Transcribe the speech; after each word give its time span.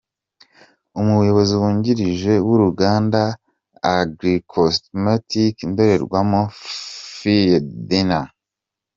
Umuyobozi 0.99 1.53
wungirije 1.61 2.33
w’ 2.47 2.49
uruganda 2.55 3.21
Agricosmetic 3.97 5.55
Indorerwamo, 5.65 6.41
Fille 7.11 7.59
Dynah. 7.89 8.27